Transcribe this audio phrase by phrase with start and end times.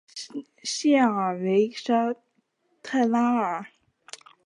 [0.63, 2.15] 谢尔韦沙
[2.81, 3.63] 泰拉尔。